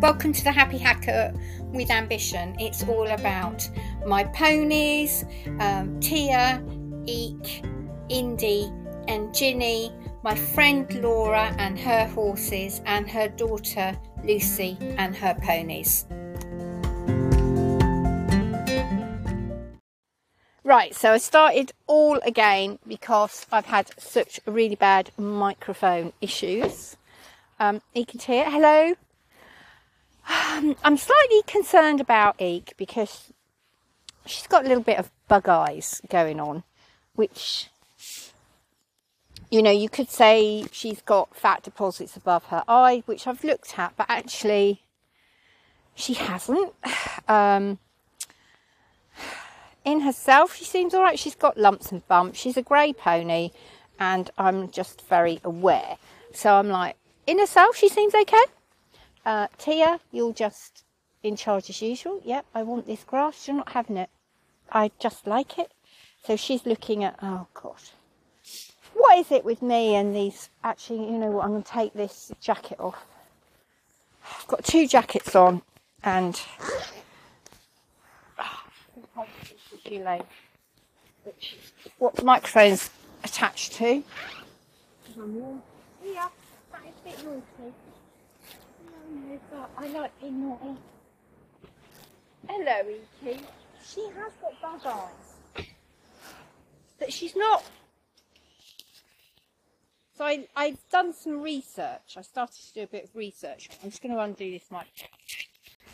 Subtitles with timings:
[0.00, 1.34] Welcome to the Happy Hacker
[1.72, 2.54] with Ambition.
[2.60, 3.68] It's all about
[4.06, 5.24] my ponies,
[5.58, 6.62] um, Tia,
[7.06, 7.64] Eek,
[8.08, 8.70] Indie,
[9.08, 9.90] and Ginny,
[10.22, 16.06] my friend Laura and her horses, and her daughter Lucy and her ponies.
[20.62, 26.96] Right, so I started all again because I've had such really bad microphone issues.
[27.58, 28.94] Um, Eek and Tia, hello.
[30.84, 33.32] I'm slightly concerned about Eek because
[34.26, 36.64] she's got a little bit of bug eyes going on,
[37.14, 37.70] which
[39.50, 43.78] you know, you could say she's got fat deposits above her eye, which I've looked
[43.78, 44.82] at, but actually
[45.94, 46.72] she hasn't.
[47.26, 47.78] Um,
[49.84, 51.18] in herself, she seems all right.
[51.18, 52.38] She's got lumps and bumps.
[52.38, 53.50] She's a grey pony,
[54.00, 55.98] and I'm just very aware.
[56.32, 58.44] So I'm like, in herself, she seems okay.
[59.28, 60.84] Uh, Tia, you're just
[61.22, 62.18] in charge as usual.
[62.24, 63.46] Yep, I want this grass.
[63.46, 64.08] You're not having it.
[64.72, 65.70] I just like it.
[66.24, 67.76] So she's looking at, oh God,
[68.94, 70.48] what is it with me and these?
[70.64, 71.44] Actually, you know what?
[71.44, 73.04] I'm going to take this jacket off.
[74.24, 75.60] I've got two jackets on
[76.02, 76.40] and
[81.98, 82.88] what the microphone's
[83.24, 84.02] attached to.
[86.02, 86.28] Yeah,
[86.72, 87.74] that is a bit.
[89.50, 90.76] But I like being naughty.
[92.48, 93.40] Hello, Eeky.
[93.84, 95.66] She has got bug eyes.
[96.98, 97.64] But she's not
[100.18, 102.16] so I, I've done some research.
[102.16, 103.68] I started to do a bit of research.
[103.84, 105.08] I'm just going to undo this mic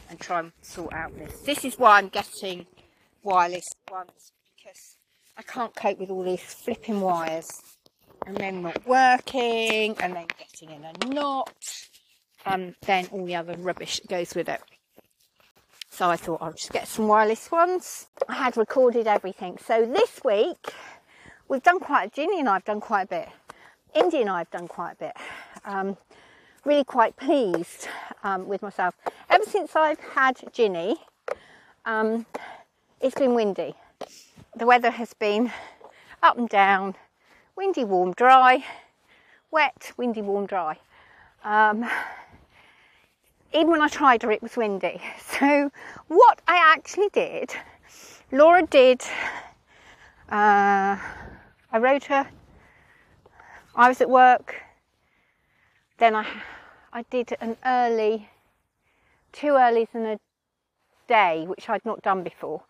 [0.08, 1.41] and try and sort out this.
[1.41, 2.64] This is why I'm getting
[3.22, 4.96] wireless ones because
[5.36, 7.60] I can't cope with all these flipping wires
[8.26, 11.52] and then not working and then getting in a knot
[12.47, 14.61] and then all the other rubbish that goes with it.
[15.91, 18.09] So I thought I'll just get some wireless ones.
[18.28, 19.59] I had recorded everything.
[19.65, 20.72] So this week
[21.49, 23.28] we've done quite, Ginny and I've done quite a bit.
[23.94, 25.16] Indy and I have done quite a bit.
[25.65, 25.97] Um,
[26.65, 27.87] really quite pleased
[28.25, 28.97] um, with myself.
[29.31, 30.97] Ever since I've had Ginny,
[31.84, 32.27] um,
[33.00, 33.75] it's been windy.
[34.56, 35.53] The weather has been
[36.22, 36.94] up and down,
[37.54, 38.65] windy, warm, dry,
[39.50, 40.78] wet, windy, warm, dry.
[41.44, 41.88] Um,
[43.54, 45.00] even when I tried her, it was windy.
[45.20, 45.70] So,
[46.09, 47.53] what I actually did,
[48.31, 49.03] Laura did,
[50.31, 50.97] uh,
[51.72, 52.28] I rode her
[53.76, 54.54] I was at work,
[55.98, 56.25] then I,
[56.92, 58.28] I did an early,
[59.32, 60.21] two earlys in a
[61.09, 62.62] day, which I'd not done before.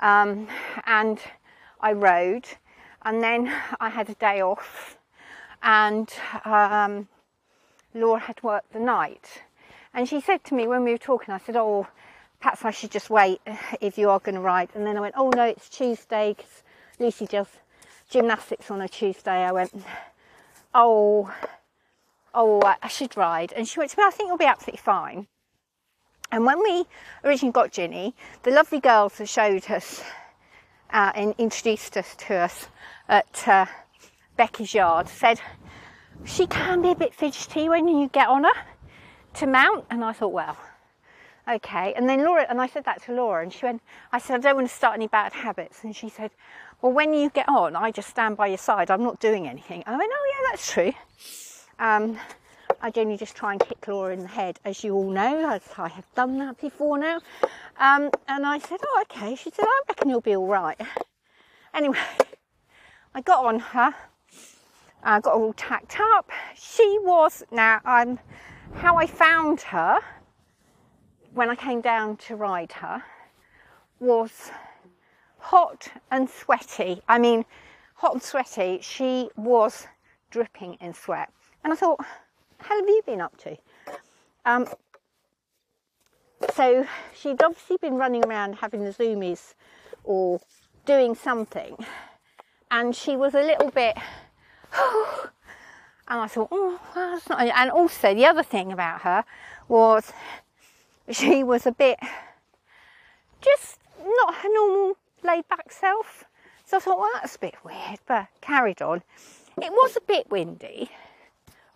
[0.00, 0.46] Um,
[0.84, 1.18] and
[1.80, 2.46] I rode,
[3.02, 4.98] and then I had a day off,
[5.64, 6.12] and
[6.44, 7.08] um,
[7.92, 9.42] Laura had worked the night.
[9.96, 11.88] And she said to me when we were talking, I said, Oh,
[12.38, 13.40] perhaps I should just wait
[13.80, 14.68] if you are going to ride.
[14.74, 16.62] And then I went, Oh, no, it's Tuesday because
[17.00, 17.48] Lucy does
[18.08, 19.30] gymnastics on a Tuesday.
[19.44, 19.72] I went,
[20.74, 21.32] oh,
[22.34, 23.52] oh, I should ride.
[23.52, 25.26] And she went to me, I think you'll be absolutely fine.
[26.30, 26.84] And when we
[27.24, 30.02] originally got Ginny, the lovely girls that showed us
[30.90, 32.68] uh, and introduced us to us
[33.08, 33.66] at uh,
[34.36, 35.40] Becky's yard said
[36.24, 38.52] she can be a bit fidgety when you get on her
[39.36, 39.84] to mount.
[39.90, 40.56] And I thought, well,
[41.48, 41.94] okay.
[41.94, 43.82] And then Laura, and I said that to Laura, and she went,
[44.12, 45.84] I said, I don't want to start any bad habits.
[45.84, 46.30] And she said,
[46.82, 48.90] well, when you get on, I just stand by your side.
[48.90, 49.82] I'm not doing anything.
[49.86, 50.92] I went, oh, yeah, that's true.
[51.78, 52.18] Um,
[52.82, 55.62] I generally just try and kick Laura in the head, as you all know, as
[55.78, 57.20] I have done that before now.
[57.78, 59.34] Um, and I said, oh, okay.
[59.34, 60.80] She said, I reckon you'll be all right.
[61.72, 61.98] Anyway,
[63.14, 63.94] I got on her.
[65.02, 66.30] I got all tacked up.
[66.56, 68.18] She was, now, um,
[68.74, 70.00] how I found her
[71.34, 73.02] when I came down to ride her
[74.00, 74.50] was
[75.38, 77.02] hot and sweaty.
[77.08, 77.44] I mean,
[77.94, 78.80] hot and sweaty.
[78.82, 79.86] She was
[80.30, 81.30] dripping in sweat.
[81.64, 82.00] And I thought,
[82.58, 83.56] how have you been up to?
[84.44, 84.66] Um,
[86.54, 89.54] so she'd obviously been running around having the zoomies
[90.04, 90.40] or
[90.84, 91.76] doing something.
[92.70, 93.96] And she was a little bit,
[96.08, 97.40] and I thought, oh, that's not.
[97.40, 99.24] And also, the other thing about her
[99.68, 100.12] was
[101.10, 101.98] she was a bit
[103.40, 106.24] just not her normal laid back self.
[106.64, 109.02] So I thought, well, that's a bit weird, but carried on.
[109.60, 110.90] It was a bit windy,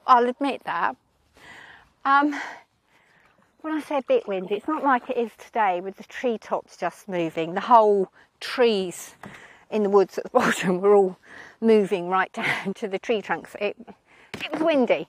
[0.06, 0.96] I'll admit that.
[2.04, 2.38] Um,
[3.62, 6.76] when I say a bit windy, it's not like it is today with the treetops
[6.76, 7.54] just moving.
[7.54, 8.10] The whole
[8.40, 9.14] trees
[9.70, 11.16] in the woods at the bottom were all
[11.60, 13.54] moving right down to the tree trunks.
[13.60, 13.76] It,
[14.44, 15.08] it was windy.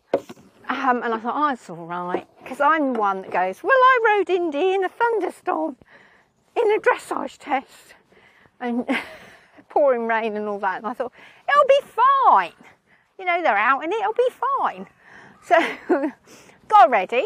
[0.69, 2.27] Um, and I thought, oh, it's all right.
[2.41, 5.75] because I'm the one that goes, Well, I rode Indie in a thunderstorm
[6.55, 7.95] in a dressage test
[8.59, 8.85] and
[9.69, 10.77] pouring rain and all that.
[10.77, 11.13] And I thought,
[11.49, 11.81] It'll be
[12.25, 12.53] fine.
[13.19, 14.29] You know, they're out and it'll be
[14.59, 14.87] fine.
[15.43, 15.55] So
[16.67, 17.25] got ready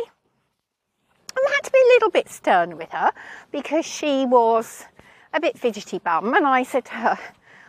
[1.37, 3.11] and had to be a little bit stern with her
[3.51, 4.85] because she was
[5.33, 6.33] a bit fidgety bum.
[6.33, 7.19] And I said to her,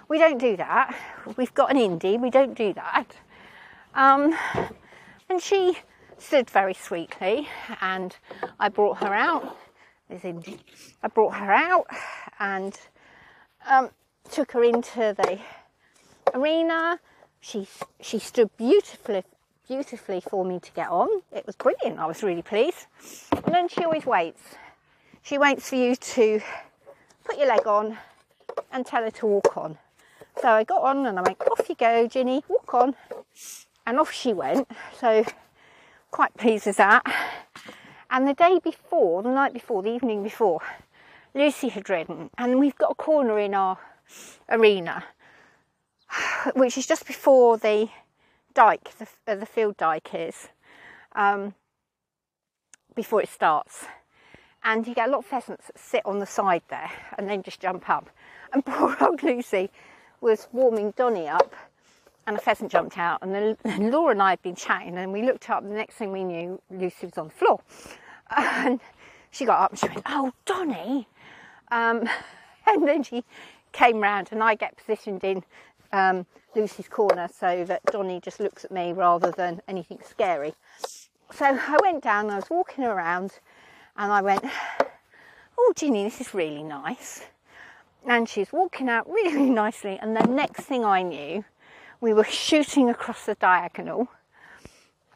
[0.09, 0.97] We don't do that.
[1.37, 3.17] We've got an Indie, we don't do that.
[3.97, 4.37] Um,
[5.31, 5.79] and she
[6.19, 7.49] stood very sweetly,
[7.81, 8.15] and
[8.61, 9.57] I brought her out.
[10.11, 11.87] I brought her out
[12.39, 12.79] and
[13.69, 13.91] um,
[14.31, 15.41] took her into the
[16.35, 17.01] arena.
[17.41, 17.67] She
[18.01, 19.25] she stood beautifully
[19.67, 21.09] beautifully for me to get on.
[21.33, 21.99] It was brilliant.
[21.99, 22.87] I was really pleased.
[23.33, 24.43] And then she always waits.
[25.23, 26.41] She waits for you to
[27.25, 27.99] put your leg on
[28.71, 29.79] and tell her to walk on.
[30.41, 32.95] So I got on and I went, off you go, Ginny, walk on.
[33.87, 34.69] And off she went.
[34.99, 35.25] So
[36.11, 37.05] quite pleased with that.
[38.11, 40.61] And the day before, the night before, the evening before,
[41.35, 43.79] Lucy had ridden, and we've got a corner in our
[44.49, 45.05] arena,
[46.55, 47.89] which is just before the
[48.55, 50.49] dike, the, uh, the field dike is,
[51.15, 51.55] um,
[52.95, 53.85] before it starts.
[54.65, 57.43] And you get a lot of pheasants that sit on the side there and then
[57.43, 58.09] just jump up.
[58.53, 59.71] And poor old Lucy
[60.21, 61.55] was warming Donny up
[62.27, 63.21] and a pheasant jumped out.
[63.23, 63.57] And then
[63.91, 65.63] Laura and I had been chatting, and we looked up.
[65.63, 67.61] And the next thing we knew, Lucy was on the floor,
[68.37, 68.81] and
[69.31, 71.09] she got up and she went, "Oh, Donny,"
[71.71, 72.09] um,
[72.67, 73.25] and then she
[73.73, 75.45] came round, and I get positioned in
[75.93, 80.55] um, Lucy's corner so that Donny just looks at me rather than anything scary.
[81.33, 82.31] So I went down.
[82.31, 83.39] I was walking around,
[83.97, 84.45] and I went,
[85.59, 87.23] "Oh, Ginny, this is really nice."
[88.09, 91.45] And she's walking out really nicely, and the next thing I knew
[92.01, 94.09] we were shooting across the diagonal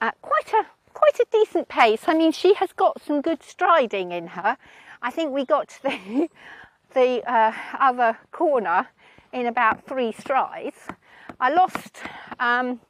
[0.01, 2.03] at quite a quite a decent pace.
[2.07, 4.57] I mean, she has got some good striding in her.
[5.03, 6.29] I think we got to the
[6.95, 8.89] the uh, other corner
[9.33, 10.79] in about three strides.
[11.39, 12.03] I lost
[12.39, 12.81] um,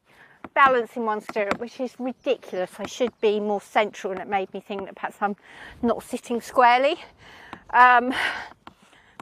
[0.54, 2.70] balance in one stirrup, which is ridiculous.
[2.78, 5.37] I should be more central, and it made me think that perhaps I'm
[5.82, 6.96] not sitting squarely.
[7.70, 8.12] Um,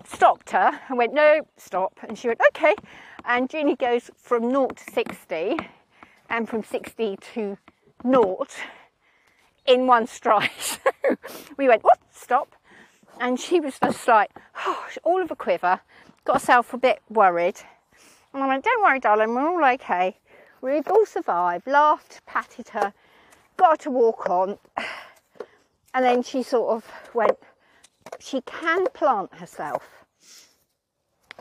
[0.04, 0.78] stopped her.
[0.88, 1.98] and went, no, stop.
[2.02, 2.74] And she went, okay.
[3.24, 5.56] And Ginny goes from 0 to 60
[6.30, 7.58] and from 60 to
[8.02, 8.46] 0
[9.66, 10.50] in one stride.
[11.56, 11.98] we went, what?
[12.10, 12.54] Stop.
[13.20, 14.30] And she was just like,
[14.66, 15.80] oh, all of a quiver,
[16.24, 17.56] got herself a bit worried.
[18.32, 20.16] And I went, don't worry, darling, we're all okay.
[20.60, 22.92] We've all survived, laughed, patted her,
[23.56, 24.58] got her to walk on.
[25.94, 26.84] And then she sort of
[27.14, 27.38] went,
[28.20, 30.04] she can plant herself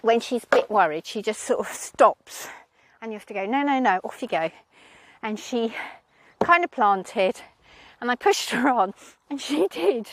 [0.01, 2.47] when she's a bit worried, she just sort of stops
[3.01, 4.51] and you have to go, no, no, no, off you go.
[5.21, 5.73] And she
[6.44, 7.41] kind of planted
[7.99, 8.94] and I pushed her on
[9.29, 10.07] and she did.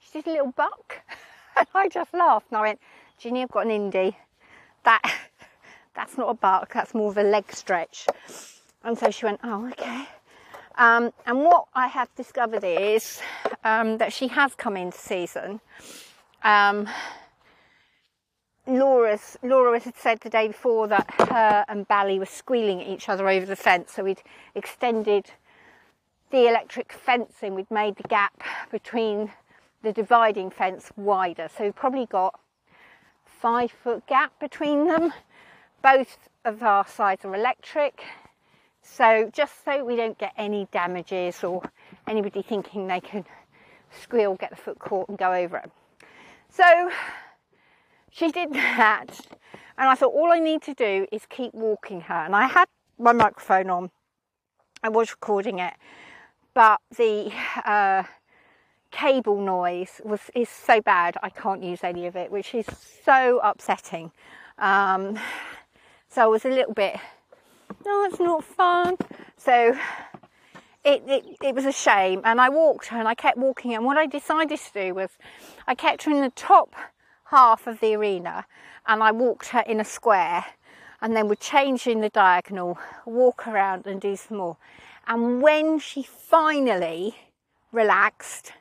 [0.00, 1.00] She did a little buck
[1.56, 2.80] and I just laughed and I went,
[3.18, 4.14] Ginny, I've got an indie.
[4.84, 5.02] That,
[5.94, 8.06] that's not a buck, that's more of a leg stretch.
[8.84, 10.06] And so she went, oh, okay.
[10.78, 13.20] Um, and what I have discovered is
[13.64, 15.60] um, that she has come into season.
[16.44, 16.86] Um,
[18.66, 23.08] Laura's, Laura had said the day before that her and Bally were squealing at each
[23.08, 24.22] other over the fence, so we'd
[24.54, 25.30] extended
[26.30, 28.42] the electric fencing, we'd made the gap
[28.72, 29.30] between
[29.82, 32.40] the dividing fence wider, so we've probably got
[33.24, 35.12] five foot gap between them.
[35.82, 38.02] Both of our sides are electric,
[38.82, 41.62] so just so we don't get any damages or
[42.08, 43.24] anybody thinking they can
[43.92, 45.70] squeal, get the foot caught, and go over it.
[46.50, 46.90] So
[48.16, 49.20] she did that,
[49.76, 52.14] and I thought all I need to do is keep walking her.
[52.14, 52.66] And I had
[52.98, 53.90] my microphone on,
[54.82, 55.74] I was recording it,
[56.54, 57.30] but the
[57.64, 58.04] uh,
[58.90, 62.64] cable noise was is so bad I can't use any of it, which is
[63.04, 64.12] so upsetting.
[64.58, 65.18] Um,
[66.08, 66.96] so I was a little bit,
[67.84, 68.96] no, it's not fun.
[69.36, 69.76] So
[70.82, 72.22] it, it, it was a shame.
[72.24, 73.74] And I walked her and I kept walking.
[73.74, 75.10] And what I decided to do was
[75.66, 76.74] I kept her in the top
[77.30, 78.46] half of the arena
[78.86, 80.44] and I walked her in a square
[81.00, 84.56] and then would change in the diagonal, walk around and do some more.
[85.06, 87.16] And when she finally
[87.72, 88.52] relaxed,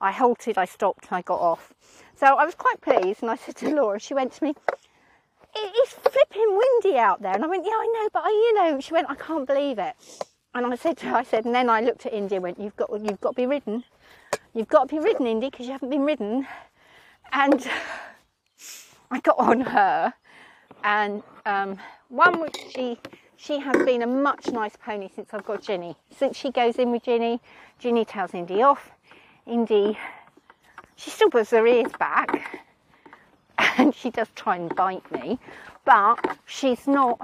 [0.00, 1.72] I halted, I stopped and I got off.
[2.16, 4.54] So I was quite pleased and I said to Laura, she went to me,
[5.54, 7.34] it's flipping windy out there.
[7.34, 9.78] And I went, yeah, I know, but I, you know, she went, I can't believe
[9.78, 9.94] it.
[10.54, 12.58] And I said to her, I said, and then I looked at Indie and went,
[12.58, 13.84] you've got, you've got to be ridden.
[14.54, 16.46] You've got to be ridden, Indie, because you haven't been ridden
[17.32, 17.68] and
[19.10, 20.14] I got on her,
[20.84, 22.98] and um, one she
[23.38, 25.96] she has been a much nice pony since I've got Ginny.
[26.10, 27.40] Since she goes in with Ginny,
[27.78, 28.90] Ginny tells Indie off.
[29.46, 29.96] Indie,
[30.96, 32.64] she still puts her ears back
[33.78, 35.38] and she does try and bite me,
[35.84, 37.20] but she's not,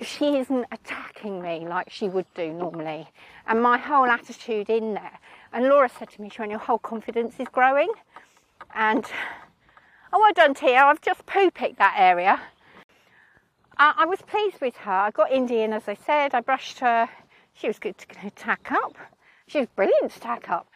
[0.00, 3.06] she isn't attacking me like she would do normally.
[3.46, 5.18] And my whole attitude in there.
[5.54, 7.88] And Laura said to me, went, your whole confidence is growing.
[8.74, 9.06] And,
[10.12, 10.82] oh, well done, Tia.
[10.82, 12.40] I've just poo picked that area.
[13.78, 14.90] Uh, I was pleased with her.
[14.90, 16.34] I got Indie in, as I said.
[16.34, 17.08] I brushed her.
[17.54, 18.96] She was good to tack up.
[19.46, 20.66] She was brilliant to tack up.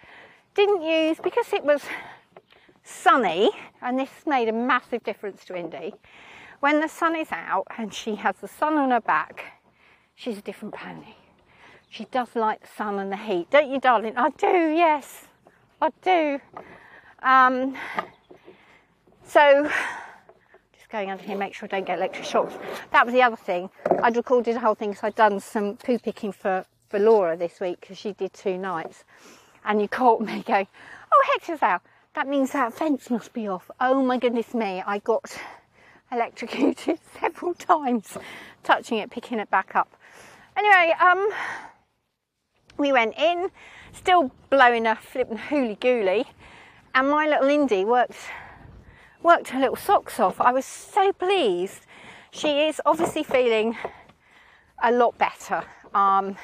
[0.54, 1.82] Didn't use, because it was
[2.84, 3.50] sunny,
[3.82, 5.94] and this made a massive difference to Indie.
[6.60, 9.60] When the sun is out and she has the sun on her back,
[10.14, 11.16] she's a different pony.
[11.90, 14.14] She does like the sun and the heat, don't you, darling?
[14.16, 15.26] I do, yes,
[15.80, 16.40] I do.
[17.22, 17.76] Um,
[19.24, 19.68] so,
[20.74, 22.54] just going under here, make sure I don't get electric shocks.
[22.92, 23.70] That was the other thing.
[24.02, 27.58] I'd recorded the whole thing because I'd done some poo picking for, for Laura this
[27.60, 29.04] week because she did two nights.
[29.64, 30.66] And you caught me going,
[31.12, 31.82] oh, Hector's out.
[32.14, 33.70] That means that fence must be off.
[33.80, 35.36] Oh my goodness me, I got
[36.10, 38.16] electrocuted several times
[38.62, 39.94] touching it, picking it back up.
[40.56, 41.28] Anyway, um,
[42.78, 43.50] we went in,
[43.92, 46.26] still blowing a flipping hooly gooly,
[46.94, 48.16] and my little Indie worked
[49.22, 50.40] worked her little socks off.
[50.40, 51.86] I was so pleased.
[52.30, 53.76] She is obviously feeling
[54.82, 55.64] a lot better.
[55.92, 56.36] Um,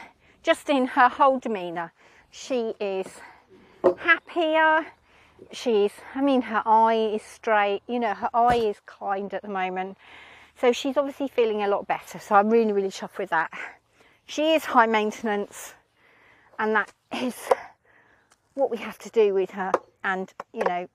[0.42, 1.92] just in her whole demeanour,
[2.30, 3.06] she is
[3.98, 4.86] happier.
[5.52, 7.82] She's, I mean, her eye is straight.
[7.86, 9.96] You know, her eye is kind at the moment.
[10.60, 12.18] So she's obviously feeling a lot better.
[12.18, 13.50] So I'm really, really chuffed with that.
[14.26, 15.74] She is high maintenance,
[16.58, 17.37] and that is
[18.54, 19.73] what we have to do with her.
[20.02, 20.88] And, you know,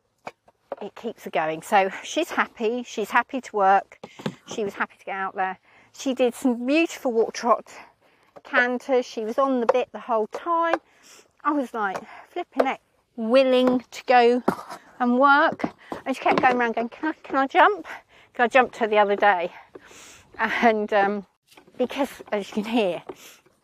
[0.82, 1.62] it keeps her going.
[1.62, 2.84] So she's happy.
[2.84, 4.00] She's happy to work.
[4.48, 5.58] She was happy to get out there.
[5.94, 7.68] She did some beautiful walk trot
[8.44, 9.06] canters.
[9.06, 10.76] She was on the bit the whole time.
[11.44, 11.98] I was like
[12.30, 12.80] flipping it,
[13.16, 14.44] willing to go
[15.00, 15.70] and work.
[16.06, 17.88] And she kept going around going, Can I, can I jump?
[18.32, 19.52] Because I jumped her the other day.
[20.38, 21.26] And um,
[21.78, 23.04] because, as you can hear,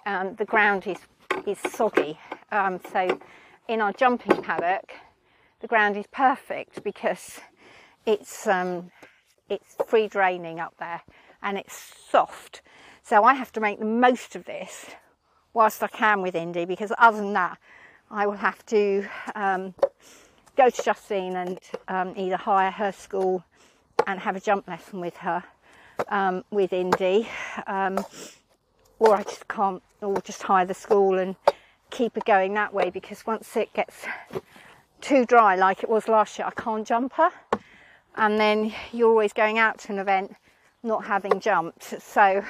[0.06, 0.98] um, the ground is,
[1.46, 2.20] is soggy.
[2.52, 3.20] Um, so
[3.68, 4.94] in our jumping paddock,
[5.62, 7.40] the ground is perfect because
[8.06, 8.92] it's um,
[9.50, 11.02] it's free draining up there
[11.42, 11.76] and it's
[12.10, 12.62] soft.
[13.04, 14.88] So I have to make the most of this
[15.54, 17.58] whilst I can with Indie because other than that,
[18.12, 19.74] I will have to um,
[20.56, 23.44] go to Justine and um, either hire her school
[24.08, 25.44] and have a jump lesson with her
[26.10, 27.28] um, with Indie,
[27.68, 28.04] um,
[29.00, 31.36] or I just can't, or just hire the school and
[31.90, 34.06] keep it going that way because once it gets
[35.02, 37.30] too dry like it was last year, I can't jump her.
[38.16, 40.36] And then you're always going out to an event
[40.84, 42.02] not having jumped.
[42.02, 42.44] So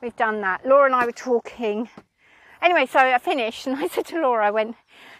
[0.00, 0.64] we've done that.
[0.64, 1.88] Laura and I were talking.
[2.62, 4.76] Anyway, so I finished and I said to Laura, I went,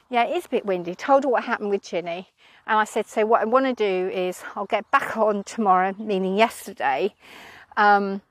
[0.08, 0.94] yeah, it is a bit windy.
[0.94, 2.28] Told her what happened with Ginny.
[2.66, 5.94] And I said, so what I want to do is I'll get back on tomorrow,
[5.98, 7.14] meaning yesterday,
[7.76, 8.22] um,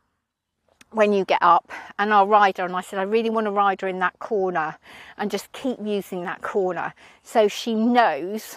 [0.95, 2.65] when you get up and I'll ride her.
[2.65, 4.77] And I said, I really want to ride her in that corner
[5.17, 8.55] and just keep using that corner so she knows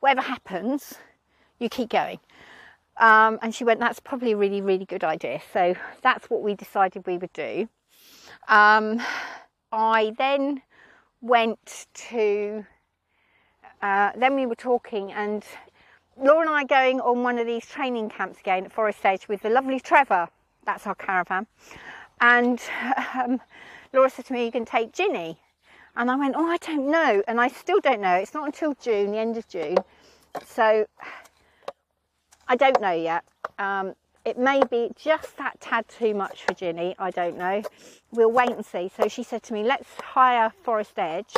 [0.00, 0.94] whatever happens,
[1.60, 2.18] you keep going.
[2.98, 5.40] Um, and she went, That's probably a really, really good idea.
[5.52, 7.68] So that's what we decided we would do.
[8.48, 9.00] Um,
[9.70, 10.62] I then
[11.20, 12.64] went to,
[13.82, 15.44] uh, then we were talking, and
[16.16, 19.42] Laura and I going on one of these training camps again at Forest Edge with
[19.42, 20.28] the lovely Trevor
[20.66, 21.46] that's our caravan.
[22.20, 22.60] And
[23.14, 23.40] um,
[23.92, 25.38] Laura said to me, You can take Ginny.
[25.96, 27.22] And I went, Oh, I don't know.
[27.26, 28.14] And I still don't know.
[28.14, 29.78] It's not until June, the end of June.
[30.44, 30.86] So
[32.48, 33.24] I don't know yet.
[33.58, 33.94] Um,
[34.24, 36.96] it may be just that tad too much for Ginny.
[36.98, 37.62] I don't know.
[38.10, 38.90] We'll wait and see.
[38.94, 41.34] So she said to me, Let's hire Forest Edge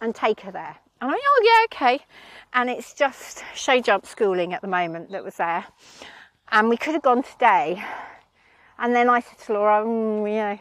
[0.00, 0.76] and take her there.
[1.00, 2.04] And I went, Oh, yeah, okay.
[2.52, 5.66] And it's just show jump schooling at the moment that was there.
[6.50, 7.82] And we could have gone today
[8.80, 10.58] and then I said to Laura, mm, you know,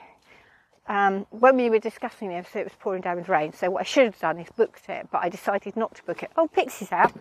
[0.87, 3.53] um, when we were discussing this, it was pouring down with rain.
[3.53, 6.23] So what I should have done is booked it, but I decided not to book
[6.23, 6.31] it.
[6.35, 7.13] Oh, Pixie's out.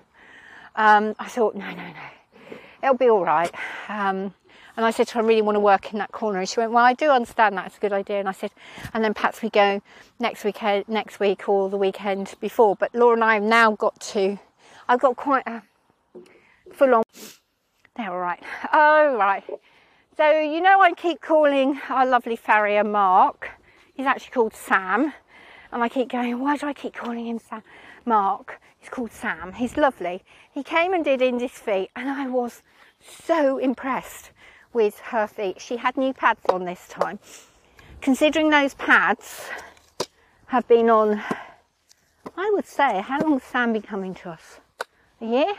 [0.74, 3.52] Um, I thought, no, no, no, it'll be all right.
[3.88, 4.34] Um,
[4.76, 6.38] and I said to her, I really want to work in that corner.
[6.38, 7.66] And she went, well, I do understand that.
[7.66, 8.20] It's a good idea.
[8.20, 8.52] And I said,
[8.94, 9.82] and then perhaps we go
[10.20, 12.76] next weekend, next week or the weekend before.
[12.76, 14.38] But Laura and I have now got to,
[14.88, 15.62] I've got quite a
[16.72, 17.02] full on,
[17.96, 18.40] they're all right.
[18.72, 19.44] Oh, right.
[20.18, 23.50] So you know I keep calling our lovely farrier Mark.
[23.94, 25.12] He's actually called Sam.
[25.70, 27.62] And I keep going, why do I keep calling him Sam?
[28.04, 28.60] Mark.
[28.80, 29.52] He's called Sam.
[29.52, 30.24] He's lovely.
[30.52, 32.62] He came and did Indie's feet and I was
[33.00, 34.32] so impressed
[34.72, 35.60] with her feet.
[35.60, 37.20] She had new pads on this time.
[38.00, 39.48] Considering those pads
[40.46, 41.22] have been on,
[42.36, 44.58] I would say, how long has Sam been coming to us?
[45.20, 45.54] A year?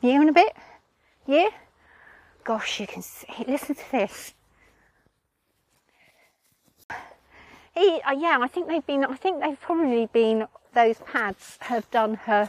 [0.00, 0.56] Year and a bit?
[1.24, 1.50] Year?
[2.48, 4.32] Gosh, you can see, listen to this.
[7.74, 11.90] He, uh, yeah, I think they've been, I think they've probably been, those pads have
[11.90, 12.48] done her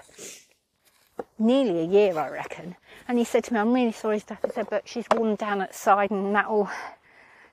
[1.37, 2.77] nearly a year, I reckon.
[3.09, 4.45] And he said to me, I'm really sorry, Steph.
[4.45, 6.69] I said, but she's worn down at the side and that'll,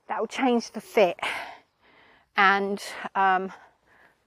[0.07, 1.19] that'll change the fit.
[2.37, 2.81] And
[3.17, 3.51] um,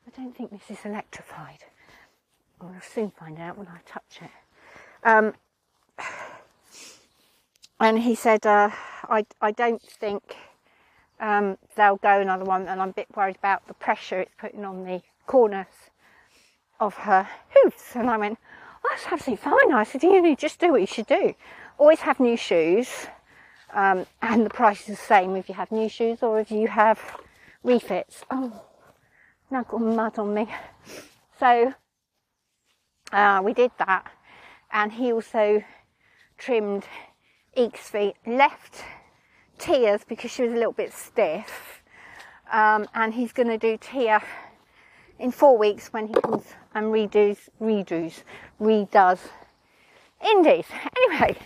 [0.05, 1.63] I don't think this is electrified.
[2.59, 5.07] I'll soon find out when I touch it.
[5.07, 5.35] Um,
[7.79, 8.69] and he said, uh,
[9.09, 10.35] I, I don't think
[11.19, 14.65] um, they'll go another one, and I'm a bit worried about the pressure it's putting
[14.65, 15.67] on the corners
[16.79, 17.95] of her hoofs.
[17.95, 18.37] And I went,
[18.83, 19.73] well, that's absolutely fine.
[19.73, 21.33] I said, you know, just do what you should do.
[21.77, 23.07] Always have new shoes,
[23.73, 26.67] um, and the price is the same if you have new shoes or if you
[26.67, 26.99] have
[27.63, 28.23] refits.
[28.31, 28.61] Oh,
[29.51, 30.47] now I've got mud on me.
[31.39, 31.73] So
[33.13, 34.11] uh, we did that,
[34.71, 35.63] and he also
[36.37, 36.85] trimmed
[37.59, 38.83] Eek's feet, left
[39.57, 41.83] Tia's because she was a little bit stiff,
[42.51, 44.23] um, and he's going to do Tia
[45.19, 48.23] in four weeks when he comes and redoes, redoes,
[48.61, 49.19] redoes
[50.21, 50.67] Indie's.
[50.97, 51.37] Anyway,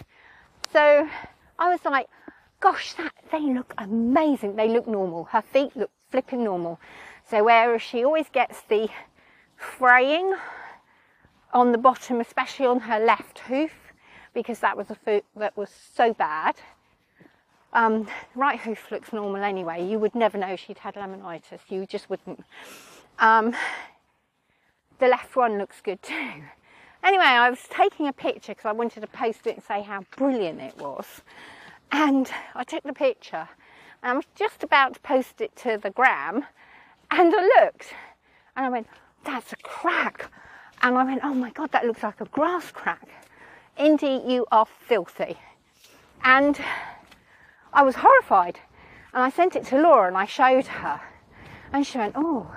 [0.72, 1.10] so
[1.58, 2.08] I was like,
[2.60, 4.56] gosh, that they look amazing.
[4.56, 5.26] They look normal.
[5.26, 6.80] Her feet look flipping normal.
[7.28, 8.90] So whereas she always gets the
[9.58, 10.36] fraying
[11.54, 13.72] on the bottom, especially on her left hoof,
[14.34, 16.56] because that was a foot that was so bad.
[17.74, 19.86] Um, right hoof looks normal anyway.
[19.86, 21.60] You would never know she'd had laminitis.
[21.70, 22.44] You just wouldn't.
[23.20, 23.56] Um,
[25.00, 26.32] the left one looks good too.
[27.04, 30.06] Anyway, I was taking a picture because I wanted to post it and say how
[30.16, 31.06] brilliant it was.
[31.92, 33.50] And I took the picture
[34.02, 36.46] and I was just about to post it to the gram
[37.12, 37.94] and I looked
[38.56, 38.88] and I went,
[39.26, 40.32] that's a crack.
[40.82, 43.08] And I went, oh my God, that looks like a grass crack.
[43.78, 45.38] Indie, you are filthy.
[46.24, 46.60] And
[47.74, 48.60] I was horrified.
[49.14, 51.02] And I sent it to Laura and I showed her.
[51.72, 52.52] And she went, Oh,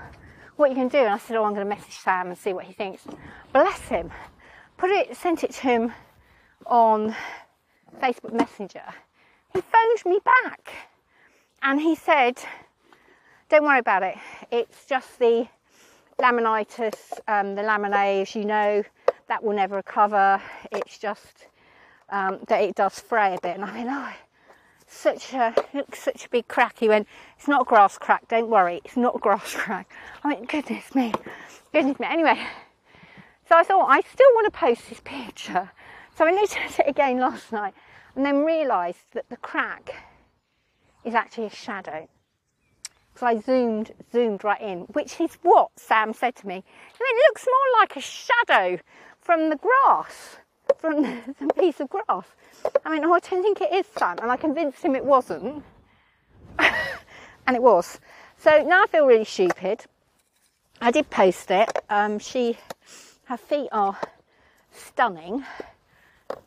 [0.57, 1.05] what are you going to do?
[1.05, 3.03] And I said, Oh, I'm going to message Sam and see what he thinks.
[3.53, 4.11] Bless him.
[4.77, 5.93] Put it, sent it to him
[6.67, 7.15] on
[8.01, 8.85] Facebook Messenger.
[9.53, 10.71] He phoned me back
[11.63, 12.39] and he said,
[13.49, 14.17] Don't worry about it.
[14.51, 15.49] It's just the
[16.19, 18.83] laminitis, um, the laminae, as you know,
[19.29, 20.41] that will never recover.
[20.73, 21.47] It's just
[22.11, 23.57] um, that it does fray a bit.
[23.57, 24.13] And I mean, oh,
[24.87, 25.55] such a
[25.95, 26.79] such a big crack.
[26.79, 27.09] He went,
[27.39, 28.29] it's not a grass crack.
[28.29, 29.91] Don't worry, it's not a grass crack.
[30.23, 31.13] I mean, goodness me,
[31.73, 32.07] goodness me.
[32.09, 32.39] Anyway,
[33.49, 35.71] so I thought I still want to post this picture.
[36.17, 37.75] So I looked at it again last night
[38.15, 39.95] and then realised that the crack
[41.05, 42.09] is actually a shadow.
[43.15, 46.57] So I zoomed, zoomed right in, which is what Sam said to me.
[46.57, 48.79] it looks more like a shadow
[49.27, 50.37] from the grass,
[50.79, 51.03] from
[51.41, 52.27] the piece of grass.
[52.85, 55.65] I mean, oh, I don't think it is Sam, and I convinced him it wasn't,
[56.59, 57.99] and it was.
[58.39, 59.85] So now I feel really stupid.
[60.81, 61.69] I did post it.
[61.91, 62.57] Um, she,
[63.25, 63.99] her feet are
[64.71, 65.45] stunning,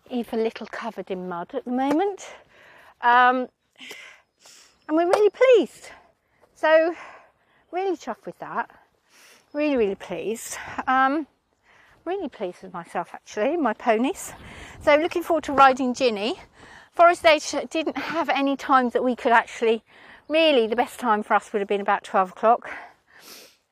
[0.09, 2.29] even a little covered in mud at the moment,
[3.01, 3.49] um,
[4.87, 5.89] and we're really pleased.
[6.55, 6.95] So,
[7.71, 8.69] really chuffed with that.
[9.51, 10.57] Really, really pleased.
[10.87, 11.27] Um,
[12.05, 14.33] really pleased with myself actually, my ponies.
[14.81, 16.39] So, looking forward to riding Ginny.
[16.91, 19.83] Forest Edge didn't have any times that we could actually.
[20.27, 22.69] Really, the best time for us would have been about 12 o'clock,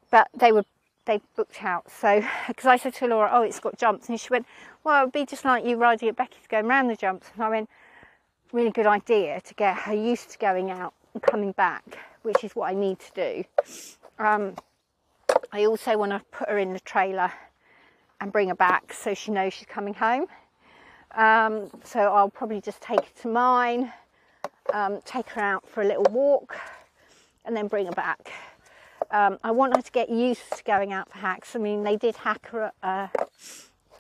[0.10, 0.66] but they were
[1.06, 1.90] they booked out.
[1.92, 4.46] So, because I said to Laura, "Oh, it's got jumps," and she went,
[4.84, 7.50] "Well, it'd be just like you riding at Becky's going round the jumps." And I
[7.50, 7.70] went,
[8.52, 12.56] "Really good idea to get her used to going out and coming back." which is
[12.56, 13.44] what I need to do.
[14.20, 14.56] Um,
[15.54, 17.32] I also want to put her in the trailer
[18.19, 20.25] and bring her back so she knows she's coming home.
[21.15, 23.91] Um, so I'll probably just take her to mine,
[24.73, 26.56] um, take her out for a little walk,
[27.45, 28.32] and then bring her back.
[29.12, 31.56] Um, I want her to get used to going out for hacks.
[31.56, 33.08] I mean, they did hack her at, uh,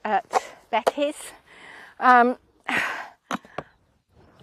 [0.03, 1.15] at Becky's.
[1.99, 2.37] Um,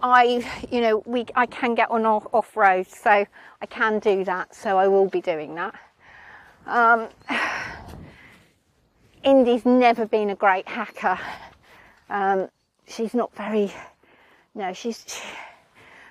[0.01, 4.23] I, you know, we I can get on off, off road, so I can do
[4.25, 4.53] that.
[4.53, 5.75] So I will be doing that.
[9.25, 11.17] Indie's never been a great hacker.
[12.11, 12.47] Um,
[12.87, 13.73] she's not very.
[14.53, 15.23] No, she's she,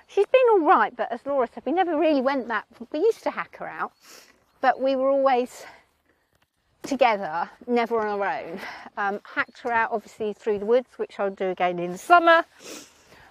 [0.07, 2.65] she's been all right, but as Laura said, we never really went that.
[2.91, 3.93] We used to hack her out,
[4.59, 5.65] but we were always
[6.83, 8.59] together, never on our own.
[8.97, 12.43] Um, hacked her out obviously through the woods, which I'll do again in the summer.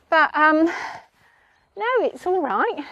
[0.08, 2.84] But um, no, it's all right.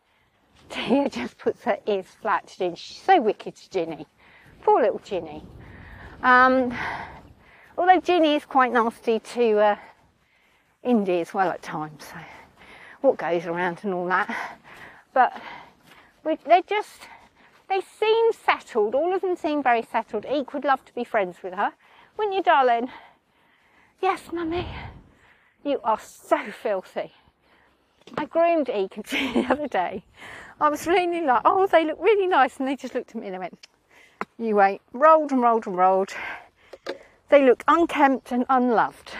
[0.70, 2.76] Tia just puts her ears flat to Ginny.
[2.76, 4.06] She's so wicked to Ginny.
[4.62, 5.44] Poor little Ginny.
[6.22, 6.76] Um,
[7.78, 9.76] although Ginny is quite nasty to uh,
[10.84, 12.04] Indie as well at times.
[12.04, 12.18] So
[13.00, 14.34] what goes around and all that.
[15.12, 15.40] But
[16.22, 17.08] they just,
[17.68, 18.94] they seem settled.
[18.94, 20.26] All of them seem very settled.
[20.26, 21.72] Eek would love to be friends with her.
[22.16, 22.90] Wouldn't you, darling?
[24.02, 24.66] Yes, mummy.
[25.64, 27.12] You are so filthy.
[28.16, 30.04] I groomed Eek the other day.
[30.60, 32.58] I was really like, oh, they look really nice.
[32.58, 33.58] And they just looked at me and they went,
[34.40, 34.80] you wait.
[34.92, 36.10] Rolled and rolled and rolled.
[37.28, 39.12] They look unkempt and unloved.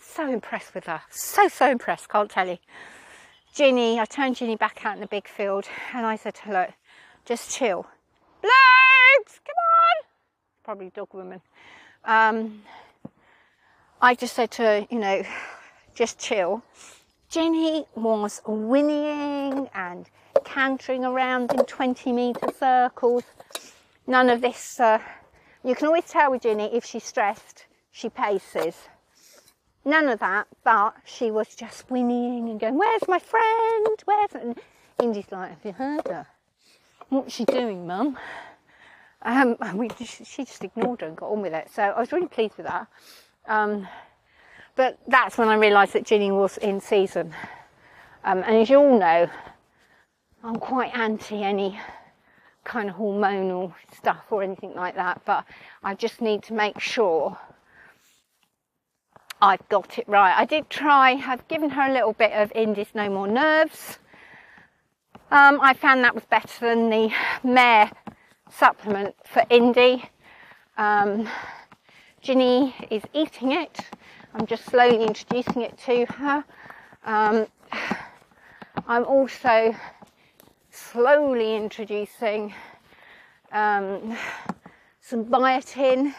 [0.00, 1.02] So impressed with her.
[1.10, 2.58] So, so impressed, can't tell you.
[3.54, 6.70] Ginny, I turned Ginny back out in the big field and I said look,
[7.24, 7.86] just chill.
[8.40, 10.04] Blades, come on!
[10.64, 11.40] Probably dog woman.
[12.04, 12.62] Um,
[14.00, 15.22] I just said to her, you know,
[15.94, 16.62] just chill.
[17.28, 20.08] Ginny was whinnying and
[20.44, 23.24] cantering around in 20 metre circles.
[24.06, 24.98] None of this, uh,
[25.62, 28.76] you can always tell with Ginny if she's stressed, she paces.
[29.84, 33.96] None of that, but she was just whinnying and going, Where's my friend?
[34.04, 34.58] Where's and
[34.98, 36.26] Indie's like, Have you heard her?
[37.08, 38.18] What's she doing, Mum?
[39.22, 41.70] Um, we just, she just ignored her and got on with it.
[41.70, 42.86] So I was really pleased with that.
[43.46, 43.88] Um,
[44.76, 47.34] but that's when I realised that Ginny was in season.
[48.24, 49.28] Um, and as you all know,
[50.42, 51.78] I'm quite anti any
[52.64, 55.44] kind of hormonal stuff or anything like that, but
[55.82, 57.38] I just need to make sure
[59.40, 60.34] I've got it right.
[60.36, 63.98] I did try, I've given her a little bit of Indie's No More Nerves.
[65.30, 67.90] Um, I found that was better than the Mare
[68.50, 70.04] supplement for Indy.
[70.76, 71.28] Um,
[72.20, 73.80] Ginny is eating it.
[74.32, 76.44] I'm just slowly introducing it to her.
[77.04, 77.46] Um,
[78.86, 79.74] I'm also
[80.94, 82.54] slowly introducing
[83.50, 84.16] um,
[85.00, 86.14] some biotin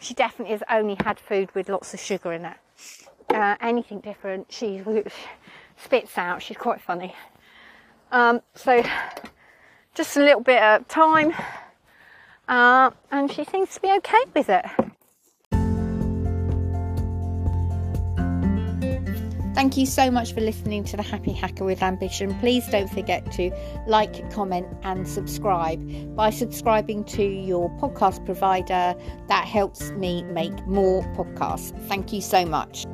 [0.00, 2.56] she definitely has only had food with lots of sugar in it.
[3.32, 4.82] Uh, anything different, she
[5.76, 6.42] spits out.
[6.42, 7.14] She's quite funny.
[8.10, 8.82] Um, so
[9.94, 11.32] just a little bit of time,
[12.48, 14.64] uh, and she seems to be okay with it.
[19.52, 22.38] Thank you so much for listening to the Happy Hacker with Ambition.
[22.38, 23.50] Please don't forget to
[23.86, 26.14] like, comment, and subscribe.
[26.14, 28.94] By subscribing to your podcast provider,
[29.28, 31.76] that helps me make more podcasts.
[31.88, 32.86] Thank you so much.